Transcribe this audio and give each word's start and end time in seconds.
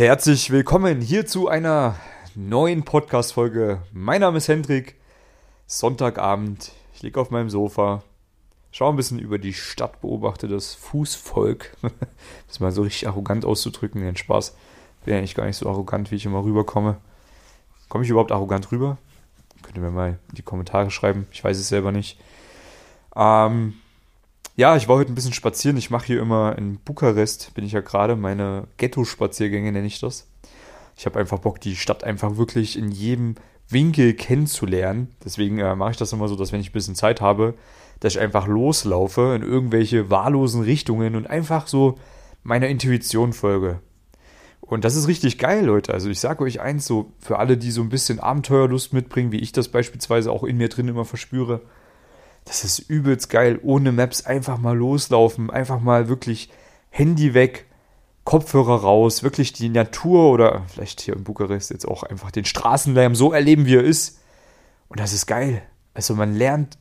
Herzlich 0.00 0.50
willkommen 0.50 1.02
hier 1.02 1.26
zu 1.26 1.48
einer 1.48 1.94
neuen 2.34 2.84
Podcast-Folge. 2.84 3.82
Mein 3.92 4.22
Name 4.22 4.38
ist 4.38 4.48
Hendrik. 4.48 4.94
Sonntagabend. 5.66 6.72
Ich 6.94 7.02
liege 7.02 7.20
auf 7.20 7.30
meinem 7.30 7.50
Sofa, 7.50 8.02
schaue 8.70 8.94
ein 8.94 8.96
bisschen 8.96 9.18
über 9.18 9.36
die 9.36 9.52
Stadt, 9.52 10.00
beobachte 10.00 10.48
das 10.48 10.74
Fußvolk. 10.74 11.76
das 12.48 12.60
mal 12.60 12.72
so 12.72 12.80
richtig 12.80 13.08
arrogant 13.08 13.44
auszudrücken, 13.44 14.00
den 14.00 14.16
Spaß. 14.16 14.56
Bin 15.04 15.16
eigentlich 15.16 15.34
gar 15.34 15.44
nicht 15.44 15.58
so 15.58 15.68
arrogant, 15.68 16.10
wie 16.10 16.16
ich 16.16 16.24
immer 16.24 16.44
rüberkomme. 16.44 16.96
Komme 17.90 18.02
ich 18.02 18.08
überhaupt 18.08 18.32
arrogant 18.32 18.72
rüber? 18.72 18.96
Könnt 19.60 19.76
ihr 19.76 19.82
mir 19.82 19.90
mal 19.90 20.18
in 20.30 20.34
die 20.36 20.42
Kommentare 20.42 20.90
schreiben. 20.90 21.26
Ich 21.30 21.44
weiß 21.44 21.58
es 21.58 21.68
selber 21.68 21.92
nicht. 21.92 22.18
Ähm, 23.14 23.74
ja, 24.56 24.76
ich 24.76 24.88
war 24.88 24.96
heute 24.96 25.12
ein 25.12 25.14
bisschen 25.14 25.32
spazieren. 25.32 25.76
Ich 25.76 25.90
mache 25.90 26.06
hier 26.06 26.20
immer 26.20 26.56
in 26.58 26.78
Bukarest, 26.78 27.54
bin 27.54 27.64
ich 27.64 27.72
ja 27.72 27.80
gerade, 27.80 28.16
meine 28.16 28.66
Ghetto-Spaziergänge 28.76 29.72
nenne 29.72 29.86
ich 29.86 30.00
das. 30.00 30.26
Ich 30.96 31.06
habe 31.06 31.18
einfach 31.18 31.38
Bock, 31.38 31.60
die 31.60 31.76
Stadt 31.76 32.04
einfach 32.04 32.36
wirklich 32.36 32.78
in 32.78 32.90
jedem 32.90 33.36
Winkel 33.68 34.14
kennenzulernen. 34.14 35.14
Deswegen 35.24 35.58
äh, 35.58 35.74
mache 35.74 35.92
ich 35.92 35.96
das 35.96 36.12
immer 36.12 36.28
so, 36.28 36.36
dass 36.36 36.52
wenn 36.52 36.60
ich 36.60 36.70
ein 36.70 36.74
bisschen 36.74 36.94
Zeit 36.94 37.20
habe, 37.20 37.54
dass 38.00 38.14
ich 38.14 38.20
einfach 38.20 38.46
loslaufe 38.46 39.34
in 39.34 39.42
irgendwelche 39.42 40.10
wahllosen 40.10 40.62
Richtungen 40.62 41.14
und 41.14 41.28
einfach 41.28 41.66
so 41.66 41.98
meiner 42.42 42.68
Intuition 42.68 43.32
folge. 43.32 43.80
Und 44.60 44.84
das 44.84 44.96
ist 44.96 45.08
richtig 45.08 45.38
geil, 45.38 45.64
Leute. 45.64 45.92
Also 45.92 46.10
ich 46.10 46.20
sage 46.20 46.44
euch 46.44 46.60
eins, 46.60 46.86
so 46.86 47.12
für 47.18 47.38
alle, 47.38 47.56
die 47.56 47.70
so 47.70 47.80
ein 47.82 47.88
bisschen 47.88 48.20
Abenteuerlust 48.20 48.92
mitbringen, 48.92 49.32
wie 49.32 49.40
ich 49.40 49.52
das 49.52 49.68
beispielsweise 49.68 50.30
auch 50.30 50.44
in 50.44 50.58
mir 50.58 50.68
drin 50.68 50.88
immer 50.88 51.04
verspüre, 51.04 51.60
das 52.50 52.64
ist 52.64 52.80
übelst 52.80 53.30
geil, 53.30 53.60
ohne 53.62 53.92
Maps 53.92 54.26
einfach 54.26 54.58
mal 54.58 54.76
loslaufen, 54.76 55.50
einfach 55.50 55.78
mal 55.78 56.08
wirklich 56.08 56.50
Handy 56.90 57.32
weg, 57.32 57.66
Kopfhörer 58.24 58.80
raus, 58.80 59.22
wirklich 59.22 59.52
die 59.52 59.68
Natur 59.68 60.32
oder 60.32 60.64
vielleicht 60.66 61.00
hier 61.00 61.14
in 61.14 61.22
Bukarest 61.22 61.70
jetzt 61.70 61.86
auch 61.86 62.02
einfach 62.02 62.32
den 62.32 62.44
Straßenlärm 62.44 63.14
so 63.14 63.32
erleben, 63.32 63.66
wie 63.66 63.76
er 63.76 63.84
ist. 63.84 64.18
Und 64.88 64.98
das 64.98 65.12
ist 65.12 65.26
geil. 65.26 65.62
Also 65.94 66.16
man 66.16 66.34
lernt 66.34 66.76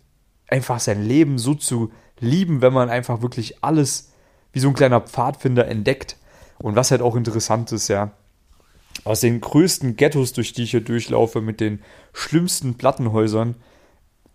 einfach 0.48 0.80
sein 0.80 1.03
Leben 1.03 1.38
so 1.38 1.53
zu 1.53 1.92
lieben, 2.20 2.64
wenn 2.64 2.73
man 2.73 2.89
einfach 2.89 3.22
wirklich 3.22 3.64
alles 3.64 4.11
wie 4.52 4.59
so 4.61 4.70
ein 4.70 4.73
kleiner 4.73 5.02
Pfadfinder 5.02 5.67
entdeckt. 5.67 6.17
Und 6.58 6.76
was 6.76 6.89
halt 6.89 7.04
auch 7.04 7.16
interessant 7.16 7.72
ist, 7.72 7.89
ja, 7.89 8.14
aus 9.04 9.20
den 9.20 9.39
größten 9.39 9.98
Ghettos, 9.98 10.33
durch 10.33 10.52
die 10.54 10.64
ich 10.64 10.72
hier 10.72 10.81
durchlaufe, 10.81 11.42
mit 11.42 11.59
den 11.59 11.83
schlimmsten 12.11 12.73
Plattenhäusern, 12.73 13.54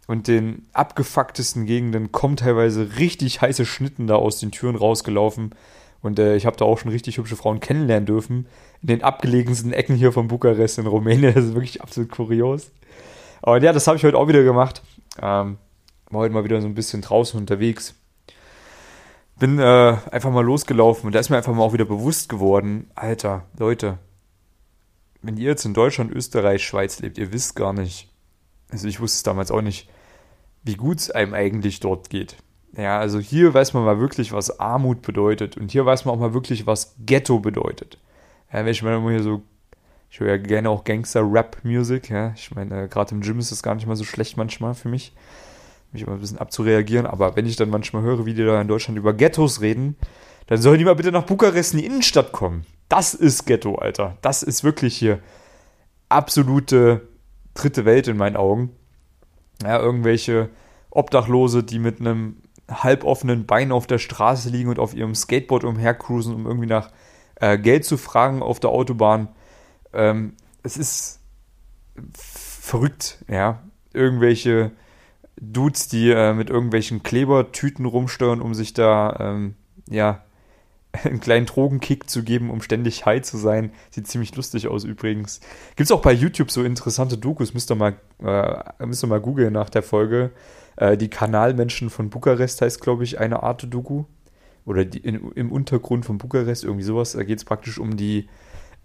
und 0.06 0.28
den 0.28 0.66
abgefucktesten 0.72 1.66
Gegenden 1.66 2.12
kommen 2.12 2.36
teilweise 2.36 2.98
richtig 2.98 3.40
heiße 3.40 3.64
Schnitten 3.64 4.06
da 4.06 4.16
aus 4.16 4.38
den 4.38 4.50
Türen 4.50 4.76
rausgelaufen. 4.76 5.54
Und 6.02 6.18
äh, 6.18 6.36
ich 6.36 6.44
habe 6.44 6.56
da 6.56 6.66
auch 6.66 6.78
schon 6.78 6.90
richtig 6.90 7.16
hübsche 7.16 7.36
Frauen 7.36 7.60
kennenlernen 7.60 8.04
dürfen. 8.04 8.46
In 8.82 8.88
den 8.88 9.02
abgelegensten 9.02 9.72
Ecken 9.72 9.96
hier 9.96 10.12
von 10.12 10.28
Bukarest 10.28 10.78
in 10.78 10.86
Rumänien. 10.86 11.32
Das 11.34 11.44
ist 11.44 11.54
wirklich 11.54 11.80
absolut 11.80 12.10
kurios. 12.10 12.70
Aber 13.40 13.62
ja, 13.62 13.72
das 13.72 13.86
habe 13.86 13.96
ich 13.96 14.04
heute 14.04 14.18
auch 14.18 14.28
wieder 14.28 14.42
gemacht. 14.42 14.82
Ähm, 15.22 15.56
war 16.10 16.20
heute 16.20 16.34
mal 16.34 16.44
wieder 16.44 16.60
so 16.60 16.66
ein 16.66 16.74
bisschen 16.74 17.02
draußen 17.02 17.38
unterwegs. 17.38 17.94
Bin 19.38 19.58
äh, 19.58 19.96
einfach 20.10 20.30
mal 20.30 20.44
losgelaufen 20.44 21.06
und 21.06 21.14
da 21.14 21.18
ist 21.18 21.28
mir 21.28 21.36
einfach 21.36 21.54
mal 21.54 21.62
auch 21.62 21.72
wieder 21.72 21.84
bewusst 21.84 22.28
geworden, 22.28 22.90
Alter, 22.94 23.44
Leute, 23.58 23.98
wenn 25.22 25.36
ihr 25.36 25.48
jetzt 25.48 25.64
in 25.64 25.74
Deutschland, 25.74 26.12
Österreich, 26.12 26.64
Schweiz 26.64 27.00
lebt, 27.00 27.18
ihr 27.18 27.32
wisst 27.32 27.56
gar 27.56 27.72
nicht, 27.72 28.08
also 28.70 28.86
ich 28.86 29.00
wusste 29.00 29.16
es 29.16 29.22
damals 29.24 29.50
auch 29.50 29.60
nicht, 29.60 29.88
wie 30.64 30.74
gut 30.74 30.98
es 30.98 31.10
einem 31.10 31.34
eigentlich 31.34 31.80
dort 31.80 32.10
geht. 32.10 32.36
Ja, 32.76 32.98
also 32.98 33.20
hier 33.20 33.54
weiß 33.54 33.72
man 33.74 33.84
mal 33.84 34.00
wirklich, 34.00 34.32
was 34.32 34.58
Armut 34.58 35.02
bedeutet. 35.02 35.56
Und 35.56 35.70
hier 35.70 35.86
weiß 35.86 36.04
man 36.04 36.14
auch 36.14 36.18
mal 36.18 36.34
wirklich, 36.34 36.66
was 36.66 36.96
Ghetto 36.98 37.38
bedeutet. 37.38 37.98
Ja, 38.52 38.64
wenn 38.64 38.68
ich 38.68 38.82
meine, 38.82 39.08
hier 39.10 39.22
so, 39.22 39.42
ich 40.10 40.20
höre 40.20 40.30
ja 40.30 40.36
gerne 40.38 40.70
auch 40.70 40.84
Gangster-Rap-Music. 40.84 42.10
Ja, 42.10 42.32
ich 42.34 42.52
meine, 42.54 42.88
gerade 42.88 43.14
im 43.14 43.20
Gym 43.20 43.38
ist 43.38 43.52
das 43.52 43.62
gar 43.62 43.74
nicht 43.74 43.86
mal 43.86 43.96
so 43.96 44.04
schlecht 44.04 44.36
manchmal 44.36 44.74
für 44.74 44.88
mich, 44.88 45.14
mich 45.92 46.02
immer 46.02 46.14
ein 46.14 46.20
bisschen 46.20 46.38
abzureagieren. 46.38 47.06
Aber 47.06 47.36
wenn 47.36 47.46
ich 47.46 47.56
dann 47.56 47.70
manchmal 47.70 48.02
höre, 48.02 48.26
wie 48.26 48.34
die 48.34 48.44
da 48.44 48.60
in 48.60 48.68
Deutschland 48.68 48.98
über 48.98 49.12
Ghettos 49.12 49.60
reden, 49.60 49.96
dann 50.46 50.60
sollen 50.60 50.78
die 50.78 50.84
mal 50.84 50.96
bitte 50.96 51.12
nach 51.12 51.26
Bukarest 51.26 51.74
in 51.74 51.80
die 51.80 51.86
Innenstadt 51.86 52.32
kommen. 52.32 52.66
Das 52.88 53.14
ist 53.14 53.46
Ghetto, 53.46 53.76
Alter. 53.76 54.18
Das 54.20 54.42
ist 54.42 54.64
wirklich 54.64 54.96
hier 54.96 55.20
absolute 56.08 57.08
dritte 57.54 57.84
Welt 57.84 58.08
in 58.08 58.16
meinen 58.16 58.36
Augen. 58.36 58.70
Ja, 59.62 59.78
irgendwelche 59.78 60.50
Obdachlose, 60.90 61.62
die 61.62 61.78
mit 61.78 62.00
einem 62.00 62.36
halboffenen 62.70 63.46
Bein 63.46 63.72
auf 63.72 63.86
der 63.86 63.98
Straße 63.98 64.48
liegen 64.48 64.68
und 64.70 64.78
auf 64.78 64.94
ihrem 64.94 65.14
Skateboard 65.14 65.64
umhercruisen, 65.64 66.34
um 66.34 66.46
irgendwie 66.46 66.66
nach 66.66 66.90
äh, 67.36 67.58
Geld 67.58 67.84
zu 67.84 67.96
fragen 67.96 68.42
auf 68.42 68.60
der 68.60 68.70
Autobahn. 68.70 69.28
Ähm, 69.92 70.34
es 70.62 70.76
ist 70.76 71.20
verrückt, 72.14 73.24
ja. 73.28 73.62
Irgendwelche 73.92 74.72
Dudes, 75.40 75.88
die 75.88 76.10
äh, 76.10 76.32
mit 76.32 76.50
irgendwelchen 76.50 77.02
Klebertüten 77.02 77.84
rumsteuern, 77.84 78.40
um 78.40 78.54
sich 78.54 78.72
da, 78.72 79.16
ähm, 79.20 79.54
ja, 79.88 80.23
einen 81.04 81.20
kleinen 81.20 81.46
Drogenkick 81.46 82.08
zu 82.08 82.22
geben, 82.22 82.50
um 82.50 82.62
ständig 82.62 83.04
high 83.04 83.22
zu 83.22 83.36
sein. 83.36 83.72
Sieht 83.90 84.06
ziemlich 84.06 84.34
lustig 84.36 84.68
aus 84.68 84.84
übrigens. 84.84 85.40
Gibt 85.76 85.86
es 85.86 85.92
auch 85.92 86.02
bei 86.02 86.12
YouTube 86.12 86.50
so 86.50 86.62
interessante 86.62 87.18
Dokus, 87.18 87.54
müsst 87.54 87.70
ihr 87.70 87.74
mal, 87.74 87.94
äh, 88.22 88.86
müsst 88.86 89.02
ihr 89.02 89.08
mal 89.08 89.20
googeln 89.20 89.52
nach 89.52 89.70
der 89.70 89.82
Folge. 89.82 90.30
Äh, 90.76 90.96
die 90.96 91.08
Kanalmenschen 91.10 91.90
von 91.90 92.10
Bukarest 92.10 92.60
heißt, 92.60 92.80
glaube 92.80 93.04
ich, 93.04 93.18
eine 93.18 93.42
Art 93.42 93.66
Doku. 93.72 94.04
Oder 94.64 94.84
die, 94.84 94.98
in, 94.98 95.30
im 95.32 95.52
Untergrund 95.52 96.06
von 96.06 96.18
Bukarest, 96.18 96.64
irgendwie 96.64 96.84
sowas. 96.84 97.12
Da 97.12 97.22
geht 97.24 97.38
es 97.38 97.44
praktisch 97.44 97.78
um 97.78 97.96
die 97.96 98.28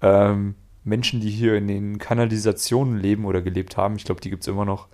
ähm, 0.02 0.56
Menschen, 0.84 1.22
die 1.22 1.30
hier 1.30 1.56
in 1.56 1.68
den 1.68 2.00
Kanalisationen 2.00 2.98
leben 2.98 3.26
oder 3.26 3.42
gelebt 3.42 3.78
haben. 3.78 3.96
Ich 3.96 4.04
glaube, 4.04 4.20
die 4.22 4.30
gibt 4.30 4.44
es 4.44 4.48
immer 4.48 4.66
noch. 4.66 4.88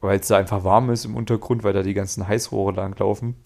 Weil 0.00 0.20
es 0.20 0.28
da 0.28 0.36
einfach 0.36 0.64
warm 0.64 0.90
ist 0.90 1.06
im 1.06 1.16
Untergrund, 1.16 1.64
weil 1.64 1.72
da 1.72 1.82
die 1.82 1.94
ganzen 1.94 2.28
Heißrohre 2.28 2.72
langlaufen. 2.72 3.36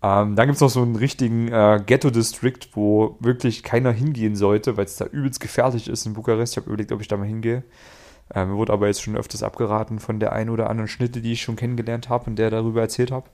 Ähm, 0.00 0.36
dann 0.36 0.46
gibt 0.46 0.56
es 0.56 0.60
noch 0.60 0.70
so 0.70 0.82
einen 0.82 0.96
richtigen 0.96 1.48
äh, 1.48 1.82
Ghetto-District, 1.84 2.68
wo 2.72 3.16
wirklich 3.18 3.62
keiner 3.64 3.90
hingehen 3.90 4.36
sollte, 4.36 4.76
weil 4.76 4.84
es 4.84 4.96
da 4.96 5.06
übelst 5.06 5.40
gefährlich 5.40 5.88
ist 5.88 6.06
in 6.06 6.12
Bukarest. 6.12 6.52
Ich 6.52 6.56
habe 6.56 6.68
überlegt, 6.68 6.92
ob 6.92 7.00
ich 7.00 7.08
da 7.08 7.16
mal 7.16 7.26
hingehe. 7.26 7.64
Äh, 8.32 8.44
mir 8.44 8.56
wurde 8.56 8.72
aber 8.72 8.86
jetzt 8.86 9.02
schon 9.02 9.16
öfters 9.16 9.42
abgeraten 9.42 9.98
von 9.98 10.20
der 10.20 10.32
einen 10.32 10.50
oder 10.50 10.70
anderen 10.70 10.88
Schnitte, 10.88 11.20
die 11.20 11.32
ich 11.32 11.42
schon 11.42 11.56
kennengelernt 11.56 12.08
habe 12.08 12.30
und 12.30 12.36
der 12.36 12.50
darüber 12.50 12.80
erzählt 12.80 13.10
habe. 13.10 13.28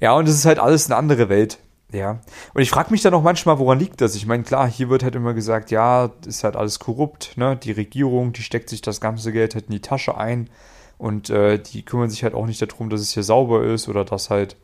Ja, 0.00 0.14
und 0.14 0.28
es 0.28 0.34
ist 0.34 0.46
halt 0.46 0.58
alles 0.58 0.86
eine 0.86 0.96
andere 0.96 1.28
Welt. 1.28 1.58
Ja. 1.92 2.20
Und 2.52 2.62
ich 2.62 2.70
frage 2.70 2.90
mich 2.90 3.02
dann 3.02 3.14
auch 3.14 3.22
manchmal, 3.22 3.58
woran 3.58 3.78
liegt 3.78 4.00
das? 4.00 4.14
Ich 4.14 4.26
meine, 4.26 4.42
klar, 4.42 4.68
hier 4.68 4.90
wird 4.90 5.02
halt 5.02 5.14
immer 5.14 5.32
gesagt, 5.32 5.70
ja, 5.70 6.10
ist 6.26 6.44
halt 6.44 6.56
alles 6.56 6.80
korrupt, 6.80 7.36
ne? 7.36 7.56
Die 7.56 7.72
Regierung, 7.72 8.32
die 8.32 8.42
steckt 8.42 8.68
sich 8.68 8.82
das 8.82 9.00
ganze 9.00 9.32
Geld 9.32 9.54
halt 9.54 9.66
in 9.66 9.72
die 9.72 9.80
Tasche 9.80 10.16
ein 10.18 10.50
und 10.98 11.30
äh, 11.30 11.58
die 11.58 11.84
kümmern 11.84 12.10
sich 12.10 12.24
halt 12.24 12.34
auch 12.34 12.46
nicht 12.46 12.60
darum, 12.60 12.90
dass 12.90 13.00
es 13.00 13.14
hier 13.14 13.22
sauber 13.22 13.64
ist 13.64 13.88
oder 13.88 14.04
dass 14.04 14.28
halt 14.28 14.56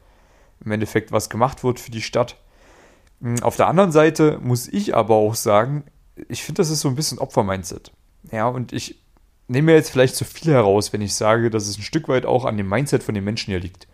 im 0.64 0.72
Endeffekt 0.72 1.12
was 1.12 1.30
gemacht 1.30 1.64
wird 1.64 1.80
für 1.80 1.90
die 1.90 2.02
Stadt. 2.02 2.36
Hm, 3.20 3.42
auf 3.42 3.56
der 3.56 3.68
anderen 3.68 3.92
Seite 3.92 4.38
muss 4.42 4.68
ich 4.68 4.94
aber 4.94 5.14
auch 5.14 5.34
sagen, 5.34 5.84
ich 6.28 6.42
finde, 6.42 6.60
das 6.62 6.70
ist 6.70 6.80
so 6.80 6.88
ein 6.88 6.94
bisschen 6.94 7.18
Opfer-Mindset. 7.18 7.92
Ja, 8.30 8.48
und 8.48 8.72
ich 8.72 9.00
nehme 9.48 9.66
mir 9.66 9.74
jetzt 9.74 9.90
vielleicht 9.90 10.16
zu 10.16 10.24
viel 10.24 10.52
heraus, 10.52 10.92
wenn 10.92 11.02
ich 11.02 11.14
sage, 11.14 11.50
dass 11.50 11.66
es 11.66 11.78
ein 11.78 11.82
Stück 11.82 12.08
weit 12.08 12.26
auch 12.26 12.44
an 12.44 12.56
dem 12.56 12.68
Mindset 12.68 13.02
von 13.02 13.14
den 13.14 13.24
Menschen 13.24 13.50
hier 13.50 13.60
liegt. 13.60 13.86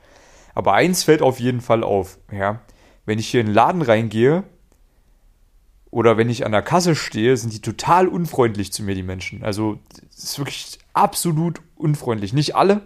Aber 0.54 0.74
eins 0.74 1.04
fällt 1.04 1.22
auf 1.22 1.40
jeden 1.40 1.60
Fall 1.60 1.82
auf, 1.82 2.18
ja. 2.32 2.60
Wenn 3.06 3.18
ich 3.18 3.28
hier 3.28 3.40
in 3.40 3.46
den 3.46 3.54
Laden 3.54 3.82
reingehe 3.82 4.44
oder 5.90 6.16
wenn 6.16 6.28
ich 6.28 6.44
an 6.44 6.52
der 6.52 6.62
Kasse 6.62 6.94
stehe, 6.94 7.36
sind 7.36 7.52
die 7.52 7.62
total 7.62 8.06
unfreundlich 8.06 8.72
zu 8.72 8.82
mir, 8.82 8.94
die 8.94 9.02
Menschen. 9.02 9.42
Also, 9.42 9.78
es 10.10 10.24
ist 10.24 10.38
wirklich 10.38 10.78
absolut 10.92 11.60
unfreundlich. 11.76 12.32
Nicht 12.32 12.54
alle, 12.54 12.82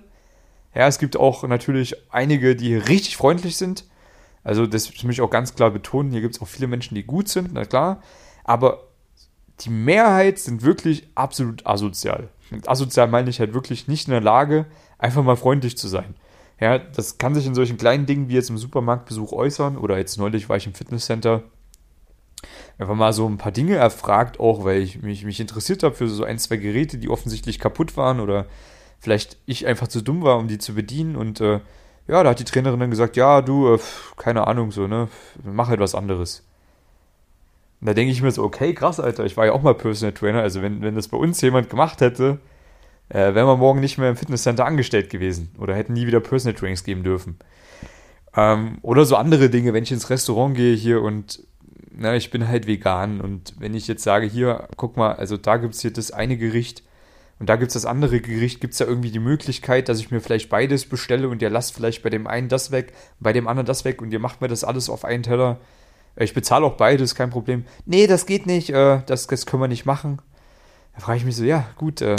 ja, 0.75 0.89
es 0.89 0.99
gibt 0.99 1.17
auch 1.17 1.45
natürlich 1.45 1.95
einige, 2.11 2.57
die 2.57 2.75
richtig 2.75 3.17
freundlich 3.17 3.57
sind. 3.57 3.85
Also 4.43 4.67
das 4.67 4.91
muss 5.03 5.15
ich 5.15 5.21
auch 5.21 5.31
ganz 5.31 5.55
klar 5.55 5.71
betonen. 5.71 6.11
Hier 6.11 6.21
gibt 6.21 6.35
es 6.35 6.43
auch 6.43 6.49
viele 6.49 6.67
Menschen, 6.67 6.95
die 6.95 7.05
gut 7.05 7.29
sind, 7.29 7.51
na 7.53 7.65
klar. 7.65 8.03
Aber 8.45 8.89
die 9.61 9.71
Mehrheit 9.71 10.39
sind 10.39 10.63
wirklich 10.63 11.09
absolut 11.15 11.67
asozial. 11.67 12.29
Mit 12.51 12.69
asozial 12.69 13.09
meine 13.09 13.31
ich 13.31 13.41
halt 13.41 13.55
wirklich 13.55 13.89
nicht 13.89 14.09
in 14.09 14.13
der 14.13 14.21
Lage, 14.21 14.67
einfach 14.99 15.23
mal 15.23 15.37
freundlich 15.37 15.79
zu 15.79 15.89
sein. 15.89 16.15
Ja, 16.61 16.79
das 16.79 17.19
kann 17.19 17.35
sich 17.35 17.47
in 17.47 17.55
solchen 17.55 17.79
kleinen 17.79 18.07
Dingen 18.07 18.29
wie 18.29 18.35
jetzt 18.35 18.51
im 18.51 18.59
Supermarktbesuch 18.59 19.33
äußern 19.33 19.77
oder 19.77 19.99
jetzt 19.99 20.19
neulich 20.19 20.49
war 20.49 20.57
ich 20.57 20.67
im 20.67 20.75
Fitnesscenter. 20.75 21.43
Einfach 22.79 22.95
mal 22.95 23.13
so 23.13 23.29
ein 23.29 23.39
paar 23.39 23.53
Dinge 23.53 23.77
erfragt, 23.77 24.39
auch 24.39 24.65
weil 24.65 24.83
ich 24.83 25.01
mich, 25.03 25.25
mich 25.25 25.41
interessiert 25.41 25.83
habe 25.83 25.95
für 25.95 26.09
so 26.09 26.25
ein, 26.25 26.39
zwei 26.39 26.57
Geräte, 26.57 26.99
die 26.99 27.09
offensichtlich 27.09 27.59
kaputt 27.59 27.97
waren 27.97 28.21
oder 28.21 28.47
vielleicht 29.05 29.37
ich 29.45 29.67
einfach 29.67 29.87
zu 29.87 30.03
dumm 30.03 30.23
war, 30.23 30.39
um 30.39 30.49
die 30.49 30.59
zu 30.59 30.75
bedienen. 30.75 31.15
Und 31.15 31.41
äh, 31.41 31.61
ja, 32.09 32.23
da 32.23 32.31
hat 32.31 32.41
die 32.41 32.45
Trainerin 32.45 32.81
dann 32.81 32.91
gesagt, 32.91 33.17
ja, 33.17 33.43
du, 33.43 33.75
äh, 33.75 33.79
keine 34.17 34.47
Ahnung, 34.47 34.73
so, 34.73 34.87
ne, 34.89 35.09
mach 35.45 35.69
halt 35.69 35.79
was 35.81 35.95
anderes. 35.95 36.43
Und 37.81 37.89
da 37.89 37.95
denke 37.95 38.13
ich 38.13 38.23
mir 38.23 38.31
so, 38.31 38.43
okay, 38.43 38.73
krass, 38.75 38.99
Alter, 38.99 39.27
ich 39.27 39.37
war 39.37 39.47
ja 39.47 39.53
auch 39.53 39.63
mal 39.63 39.75
Personal 39.75 40.15
Trainer, 40.15 40.41
also 40.41 40.63
wenn, 40.63 40.81
wenn 40.81 40.95
das 40.95 41.09
bei 41.09 41.19
uns 41.19 41.41
jemand 41.43 41.69
gemacht 41.69 42.01
hätte, 42.01 42.39
äh, 43.11 43.35
wären 43.35 43.47
wir 43.47 43.57
morgen 43.57 43.81
nicht 43.81 43.99
mehr 43.99 44.09
im 44.09 44.17
Fitnesscenter 44.17 44.65
angestellt 44.65 45.11
gewesen 45.11 45.51
oder 45.59 45.75
hätten 45.75 45.93
nie 45.93 46.07
wieder 46.07 46.21
Personal 46.21 46.59
Trainings 46.59 46.85
geben 46.85 47.03
dürfen. 47.03 47.37
Ähm, 48.35 48.79
oder 48.81 49.05
so 49.05 49.17
andere 49.17 49.51
Dinge, 49.51 49.75
wenn 49.75 49.85
ich 49.85 49.93
ins 49.93 50.09
Restaurant 50.09 50.57
gehe 50.57 50.75
hier 50.75 51.03
und 51.03 51.45
na, 51.97 52.17
ich 52.17 52.31
bin 52.31 52.49
halt 52.49 52.67
vegan 52.67 53.21
und 53.21 53.55
wenn 53.59 53.75
ich 53.75 53.87
jetzt 53.87 54.03
sage, 54.03 54.27
hier, 54.27 54.67
guck 54.77 54.97
mal, 54.97 55.13
also 55.13 55.37
da 55.37 55.59
gibt 55.59 55.75
es 55.75 55.83
hier 55.83 55.93
das 55.93 56.11
eine 56.11 56.39
Gericht 56.39 56.83
und 57.39 57.49
da 57.49 57.57
gibt 57.57 57.69
es 57.69 57.75
das 57.75 57.87
andere 57.87 58.21
Gericht, 58.21 58.61
gibt 58.61 58.73
es 58.75 58.79
da 58.79 58.85
irgendwie 58.85 59.11
die 59.11 59.19
Möglichkeit, 59.19 59.89
dass 59.89 59.99
ich 59.99 60.11
mir 60.11 60.21
vielleicht 60.21 60.49
beides 60.49 60.87
bestelle 60.87 61.29
und 61.29 61.43
ihr 61.43 61.51
lasst 61.51 61.75
vielleicht 61.75 62.03
bei 62.03 62.11
dem 62.11 62.27
einen 62.27 62.49
das 62.49 62.71
weg, 62.71 62.93
bei 63.19 63.33
dem 63.33 63.49
anderen 63.49 63.67
das 63.67 63.85
weg 63.85 64.01
und 64.01 64.13
ihr 64.13 64.21
macht 64.21 64.41
mir 64.41 64.49
das 64.49 64.65
alles 64.65 64.89
auf 64.89 65.05
einen 65.05 65.25
Teller. 65.25 65.59
Äh, 66.17 66.25
ich 66.25 66.35
bezahle 66.35 66.65
auch 66.65 66.77
beides, 66.77 67.15
kein 67.15 67.31
Problem. 67.31 67.65
Nee, 67.87 68.07
das 68.07 68.27
geht 68.27 68.47
nicht, 68.47 68.71
äh, 68.71 69.01
das, 69.07 69.27
das 69.27 69.47
können 69.47 69.63
wir 69.63 69.69
nicht 69.69 69.87
machen. 69.87 70.23
Da 70.95 71.01
frage 71.01 71.19
ich 71.19 71.25
mich 71.25 71.37
so, 71.37 71.45
ja, 71.45 71.67
gut, 71.77 72.01
äh, 72.03 72.17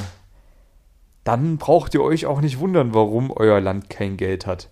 dann 1.23 1.57
braucht 1.57 1.93
ihr 1.93 2.03
euch 2.03 2.25
auch 2.25 2.41
nicht 2.41 2.59
wundern, 2.59 2.93
warum 2.93 3.31
euer 3.31 3.61
Land 3.61 3.89
kein 3.89 4.17
Geld 4.17 4.45
hat. 4.45 4.69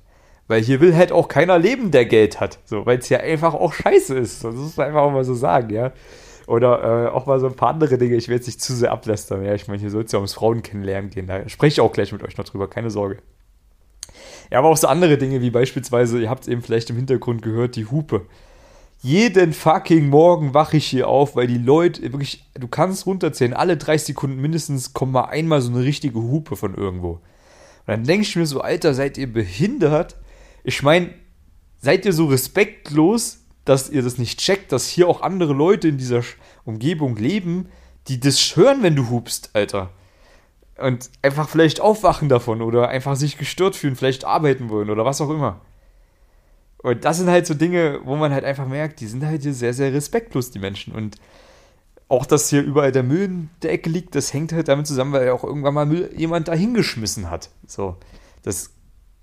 Weil 0.47 0.61
hier 0.61 0.81
will 0.81 0.95
halt 0.95 1.11
auch 1.11 1.29
keiner 1.29 1.57
leben, 1.57 1.91
der 1.91 2.05
Geld 2.05 2.39
hat. 2.39 2.59
So, 2.65 2.85
weil 2.85 2.99
es 2.99 3.09
ja 3.09 3.19
einfach 3.19 3.53
auch 3.53 3.73
scheiße 3.73 4.17
ist. 4.17 4.43
Das 4.43 4.53
muss 4.53 4.77
man 4.77 4.87
einfach 4.87 5.01
auch 5.01 5.11
mal 5.11 5.23
so 5.23 5.33
sagen, 5.33 5.73
ja. 5.73 5.93
Oder 6.47 7.05
äh, 7.05 7.09
auch 7.09 7.25
mal 7.25 7.39
so 7.39 7.47
ein 7.47 7.55
paar 7.55 7.69
andere 7.69 7.97
Dinge. 7.97 8.15
Ich 8.15 8.27
will 8.27 8.35
jetzt 8.35 8.47
nicht 8.47 8.61
zu 8.61 8.73
sehr 8.73 8.91
ablästern. 8.91 9.43
Ja, 9.43 9.53
ich 9.53 9.67
meine, 9.67 9.79
hier 9.79 9.89
soll 9.89 10.03
es 10.03 10.11
ja 10.11 10.19
ums 10.19 10.33
Frauen 10.33 10.61
kennenlernen 10.61 11.09
gehen. 11.09 11.27
Da 11.27 11.47
spreche 11.47 11.73
ich 11.73 11.81
auch 11.81 11.93
gleich 11.93 12.11
mit 12.11 12.23
euch 12.23 12.37
noch 12.37 12.45
drüber, 12.45 12.69
keine 12.69 12.89
Sorge. 12.89 13.17
Ja, 14.51 14.59
aber 14.59 14.69
auch 14.69 14.77
so 14.77 14.87
andere 14.87 15.17
Dinge, 15.17 15.41
wie 15.41 15.49
beispielsweise, 15.49 16.21
ihr 16.21 16.29
habt 16.29 16.43
es 16.43 16.47
eben 16.47 16.61
vielleicht 16.61 16.89
im 16.89 16.95
Hintergrund 16.95 17.41
gehört, 17.41 17.75
die 17.75 17.85
Hupe. 17.85 18.25
Jeden 19.01 19.51
fucking 19.51 20.07
Morgen 20.09 20.53
wache 20.53 20.77
ich 20.77 20.85
hier 20.85 21.09
auf, 21.09 21.35
weil 21.35 21.47
die 21.47 21.57
Leute, 21.57 22.01
wirklich, 22.03 22.45
du 22.53 22.67
kannst 22.67 23.05
runterzählen, 23.05 23.53
alle 23.53 23.75
drei 23.75 23.97
Sekunden 23.97 24.39
mindestens 24.39 24.93
kommt 24.93 25.11
mal 25.11 25.25
einmal 25.25 25.61
so 25.61 25.71
eine 25.71 25.83
richtige 25.83 26.19
Hupe 26.19 26.55
von 26.55 26.75
irgendwo. 26.75 27.13
Und 27.13 27.21
dann 27.87 28.03
denke 28.05 28.21
ich 28.21 28.35
mir 28.35 28.45
so, 28.45 28.61
Alter, 28.61 28.93
seid 28.93 29.17
ihr 29.17 29.31
behindert? 29.31 30.15
Ich 30.63 30.83
meine, 30.83 31.09
seid 31.79 32.05
ihr 32.05 32.13
so 32.13 32.27
respektlos, 32.27 33.42
dass 33.65 33.89
ihr 33.89 34.01
das 34.01 34.17
nicht 34.17 34.39
checkt, 34.39 34.71
dass 34.71 34.87
hier 34.87 35.07
auch 35.07 35.21
andere 35.21 35.53
Leute 35.53 35.87
in 35.87 35.97
dieser 35.97 36.21
Umgebung 36.65 37.15
leben, 37.15 37.69
die 38.07 38.19
das 38.19 38.55
hören, 38.55 38.83
wenn 38.83 38.95
du 38.95 39.09
hupst, 39.09 39.51
Alter. 39.53 39.89
Und 40.77 41.09
einfach 41.21 41.47
vielleicht 41.47 41.79
aufwachen 41.79 42.29
davon 42.29 42.61
oder 42.61 42.89
einfach 42.89 43.15
sich 43.15 43.37
gestört 43.37 43.75
fühlen, 43.75 43.95
vielleicht 43.95 44.25
arbeiten 44.25 44.69
wollen 44.69 44.89
oder 44.89 45.05
was 45.05 45.21
auch 45.21 45.29
immer. 45.29 45.61
Und 46.79 47.05
das 47.05 47.17
sind 47.17 47.29
halt 47.29 47.47
so 47.47 47.53
Dinge, 47.53 48.01
wo 48.03 48.15
man 48.17 48.33
halt 48.33 48.43
einfach 48.43 48.67
merkt, 48.67 48.99
die 48.99 49.07
sind 49.07 49.25
halt 49.25 49.43
hier 49.43 49.53
sehr, 49.53 49.73
sehr 49.73 49.93
respektlos, 49.93 50.51
die 50.51 50.59
Menschen. 50.59 50.93
Und 50.93 51.15
auch, 52.09 52.25
dass 52.25 52.49
hier 52.49 52.61
überall 52.61 52.91
der 52.91 53.03
Müll 53.03 53.23
in 53.23 53.49
der 53.61 53.71
Ecke 53.71 53.89
liegt, 53.89 54.15
das 54.15 54.33
hängt 54.33 54.51
halt 54.51 54.67
damit 54.67 54.85
zusammen, 54.85 55.13
weil 55.13 55.25
ja 55.25 55.33
auch 55.33 55.45
irgendwann 55.45 55.73
mal 55.73 55.85
Müll 55.85 56.11
jemand 56.15 56.49
da 56.49 56.53
hingeschmissen 56.53 57.29
hat. 57.29 57.49
So. 57.65 57.95
Das 58.41 58.71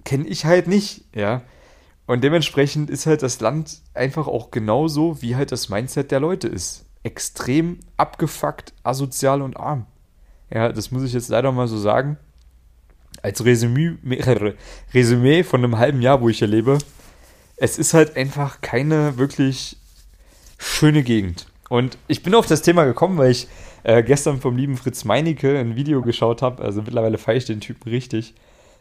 kenne 0.04 0.26
ich 0.26 0.46
halt 0.46 0.66
nicht, 0.66 1.04
ja. 1.14 1.42
Und 2.10 2.24
dementsprechend 2.24 2.90
ist 2.90 3.06
halt 3.06 3.22
das 3.22 3.38
Land 3.38 3.82
einfach 3.94 4.26
auch 4.26 4.50
genauso, 4.50 5.22
wie 5.22 5.36
halt 5.36 5.52
das 5.52 5.68
Mindset 5.68 6.10
der 6.10 6.18
Leute 6.18 6.48
ist. 6.48 6.84
Extrem 7.04 7.78
abgefuckt, 7.96 8.72
asozial 8.82 9.42
und 9.42 9.56
arm. 9.56 9.86
Ja, 10.52 10.72
das 10.72 10.90
muss 10.90 11.04
ich 11.04 11.12
jetzt 11.12 11.28
leider 11.28 11.52
mal 11.52 11.68
so 11.68 11.78
sagen. 11.78 12.16
Als 13.22 13.44
Resümee, 13.44 13.96
Resümee 14.92 15.44
von 15.44 15.62
einem 15.62 15.78
halben 15.78 16.02
Jahr, 16.02 16.20
wo 16.20 16.28
ich 16.28 16.40
hier 16.40 16.48
lebe, 16.48 16.78
es 17.54 17.78
ist 17.78 17.94
halt 17.94 18.16
einfach 18.16 18.60
keine 18.60 19.16
wirklich 19.16 19.76
schöne 20.58 21.04
Gegend. 21.04 21.46
Und 21.68 21.96
ich 22.08 22.24
bin 22.24 22.34
auf 22.34 22.46
das 22.46 22.62
Thema 22.62 22.86
gekommen, 22.86 23.18
weil 23.18 23.30
ich 23.30 23.46
äh, 23.84 24.02
gestern 24.02 24.40
vom 24.40 24.56
lieben 24.56 24.76
Fritz 24.76 25.04
Meinecke 25.04 25.56
ein 25.56 25.76
Video 25.76 26.02
geschaut 26.02 26.42
habe. 26.42 26.60
Also 26.60 26.82
mittlerweile 26.82 27.18
feiere 27.18 27.36
ich 27.36 27.44
den 27.44 27.60
Typen 27.60 27.88
richtig. 27.88 28.34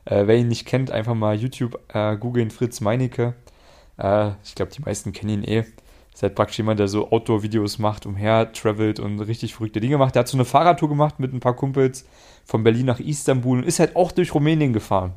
Äh, 0.05 0.27
wer 0.27 0.37
ihn 0.37 0.47
nicht 0.47 0.65
kennt, 0.65 0.91
einfach 0.91 1.15
mal 1.15 1.35
YouTube 1.35 1.79
äh, 1.93 2.17
googeln, 2.17 2.51
Fritz 2.51 2.81
Meinecke. 2.81 3.35
Äh, 3.97 4.31
ich 4.43 4.55
glaube, 4.55 4.71
die 4.71 4.81
meisten 4.81 5.13
kennen 5.13 5.43
ihn 5.43 5.43
eh. 5.43 5.65
Ist 6.13 6.23
halt 6.23 6.35
praktisch 6.35 6.57
jemand, 6.57 6.79
der 6.79 6.87
so 6.87 7.11
Outdoor-Videos 7.11 7.79
macht, 7.79 8.05
umher 8.05 8.51
travelt 8.51 8.99
und 8.99 9.19
richtig 9.21 9.53
verrückte 9.53 9.79
Dinge 9.79 9.97
macht. 9.97 10.15
Der 10.15 10.21
hat 10.21 10.27
so 10.27 10.37
eine 10.37 10.45
Fahrradtour 10.45 10.89
gemacht 10.89 11.19
mit 11.19 11.33
ein 11.33 11.39
paar 11.39 11.55
Kumpels 11.55 12.05
von 12.45 12.63
Berlin 12.63 12.87
nach 12.87 12.99
Istanbul 12.99 13.59
und 13.59 13.63
ist 13.65 13.79
halt 13.79 13.95
auch 13.95 14.11
durch 14.11 14.33
Rumänien 14.33 14.73
gefahren. 14.73 15.13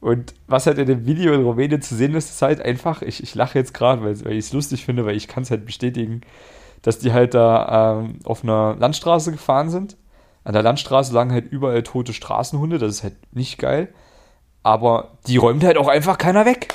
Und 0.00 0.34
was 0.46 0.66
halt 0.66 0.76
in 0.76 0.86
dem 0.86 1.06
Video 1.06 1.32
in 1.32 1.42
Rumänien 1.42 1.80
zu 1.80 1.94
sehen 1.94 2.14
ist, 2.14 2.28
ist 2.28 2.42
halt 2.42 2.60
einfach, 2.60 3.00
ich, 3.00 3.22
ich 3.22 3.34
lache 3.34 3.58
jetzt 3.58 3.72
gerade, 3.72 4.02
weil, 4.02 4.22
weil 4.24 4.32
ich 4.32 4.46
es 4.46 4.52
lustig 4.52 4.84
finde, 4.84 5.06
weil 5.06 5.16
ich 5.16 5.28
kann 5.28 5.44
es 5.44 5.50
halt 5.50 5.64
bestätigen, 5.64 6.20
dass 6.82 6.98
die 6.98 7.12
halt 7.14 7.32
da 7.32 8.00
ähm, 8.02 8.18
auf 8.24 8.42
einer 8.42 8.76
Landstraße 8.78 9.32
gefahren 9.32 9.70
sind 9.70 9.96
an 10.44 10.52
der 10.52 10.62
Landstraße 10.62 11.12
lagen 11.12 11.32
halt 11.32 11.50
überall 11.50 11.82
tote 11.82 12.12
Straßenhunde, 12.12 12.78
das 12.78 12.96
ist 12.96 13.02
halt 13.02 13.16
nicht 13.34 13.58
geil. 13.58 13.92
Aber 14.62 15.18
die 15.26 15.38
räumt 15.38 15.64
halt 15.64 15.76
auch 15.76 15.88
einfach 15.88 16.18
keiner 16.18 16.46
weg. 16.46 16.72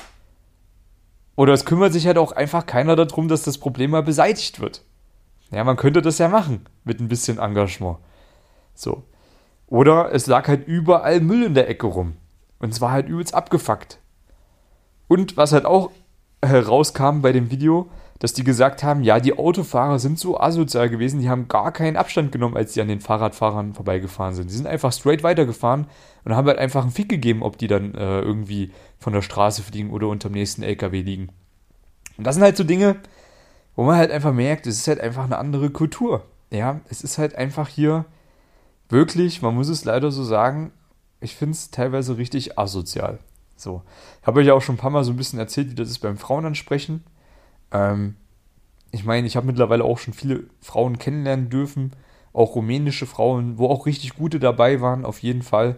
Oder 1.35 1.53
es 1.53 1.65
kümmert 1.65 1.93
sich 1.93 2.05
halt 2.05 2.17
auch 2.17 2.31
einfach 2.31 2.65
keiner 2.65 2.95
darum, 2.95 3.27
dass 3.27 3.43
das 3.43 3.57
Problem 3.57 3.91
mal 3.91 4.03
beseitigt 4.03 4.59
wird. 4.59 4.83
Ja, 5.51 5.63
man 5.63 5.77
könnte 5.77 6.01
das 6.01 6.17
ja 6.17 6.27
machen, 6.27 6.65
mit 6.83 6.99
ein 6.99 7.07
bisschen 7.07 7.39
Engagement. 7.39 7.97
So. 8.73 9.03
Oder 9.67 10.13
es 10.13 10.27
lag 10.27 10.47
halt 10.47 10.67
überall 10.67 11.21
Müll 11.21 11.43
in 11.43 11.53
der 11.53 11.69
Ecke 11.69 11.87
rum. 11.87 12.17
Und 12.59 12.73
es 12.73 12.81
war 12.81 12.91
halt 12.91 13.07
übelst 13.07 13.33
abgefuckt. 13.33 13.99
Und 15.07 15.37
was 15.37 15.53
halt 15.53 15.65
auch 15.65 15.91
herauskam 16.43 17.21
bei 17.21 17.31
dem 17.31 17.51
Video, 17.51 17.89
dass 18.19 18.33
die 18.33 18.43
gesagt 18.43 18.83
haben, 18.83 19.01
ja, 19.01 19.19
die 19.19 19.37
Autofahrer 19.37 19.97
sind 19.97 20.19
so 20.19 20.39
asozial 20.39 20.89
gewesen, 20.89 21.21
die 21.21 21.29
haben 21.29 21.47
gar 21.47 21.71
keinen 21.71 21.95
Abstand 21.95 22.33
genommen, 22.33 22.57
als 22.57 22.73
sie 22.73 22.81
an 22.81 22.89
den 22.89 22.99
Fahrradfahrern 22.99 23.73
vorbeigefahren 23.73 24.35
sind. 24.35 24.49
Die 24.49 24.55
sind 24.55 24.67
einfach 24.67 24.91
straight 24.91 25.23
weitergefahren 25.23 25.87
und 26.25 26.35
haben 26.35 26.47
halt 26.47 26.59
einfach 26.59 26.81
einen 26.81 26.91
Fick 26.91 27.07
gegeben, 27.07 27.43
ob 27.43 27.57
die 27.57 27.67
dann 27.67 27.95
äh, 27.95 28.19
irgendwie 28.19 28.71
von 28.99 29.13
der 29.13 29.21
Straße 29.21 29.63
fliegen 29.63 29.91
oder 29.91 30.09
unterm 30.09 30.33
nächsten 30.33 30.63
LKW 30.63 31.01
liegen. 31.01 31.29
Und 32.17 32.27
das 32.27 32.35
sind 32.35 32.43
halt 32.43 32.57
so 32.57 32.65
Dinge, 32.65 32.97
wo 33.77 33.83
man 33.83 33.95
halt 33.95 34.11
einfach 34.11 34.33
merkt, 34.33 34.67
es 34.67 34.79
ist 34.79 34.87
halt 34.89 34.99
einfach 34.99 35.23
eine 35.23 35.37
andere 35.37 35.69
Kultur. 35.69 36.25
Ja, 36.51 36.81
es 36.89 37.01
ist 37.01 37.17
halt 37.17 37.35
einfach 37.35 37.69
hier 37.69 38.03
wirklich, 38.89 39.41
man 39.41 39.55
muss 39.55 39.69
es 39.69 39.85
leider 39.85 40.11
so 40.11 40.25
sagen, 40.25 40.73
ich 41.21 41.35
finde 41.37 41.53
es 41.53 41.71
teilweise 41.71 42.17
richtig 42.17 42.59
asozial. 42.59 43.19
So. 43.55 43.81
Ich 44.21 44.27
habe 44.27 44.41
euch 44.41 44.47
ja 44.47 44.53
auch 44.53 44.61
schon 44.61 44.75
ein 44.75 44.79
paar 44.79 44.89
Mal 44.89 45.05
so 45.05 45.11
ein 45.11 45.17
bisschen 45.17 45.39
erzählt, 45.39 45.69
wie 45.69 45.75
das 45.75 45.89
ist 45.89 45.99
beim 45.99 46.17
Frauen 46.17 46.45
ansprechen. 46.45 47.03
Ähm, 47.71 48.15
ich 48.91 49.05
meine, 49.05 49.27
ich 49.27 49.35
habe 49.35 49.47
mittlerweile 49.47 49.83
auch 49.83 49.99
schon 49.99 50.13
viele 50.13 50.45
Frauen 50.61 50.97
kennenlernen 50.97 51.49
dürfen, 51.49 51.93
auch 52.33 52.55
rumänische 52.55 53.05
Frauen, 53.05 53.57
wo 53.57 53.67
auch 53.67 53.85
richtig 53.85 54.15
gute 54.15 54.39
dabei 54.39 54.81
waren, 54.81 55.05
auf 55.05 55.19
jeden 55.19 55.41
Fall. 55.43 55.75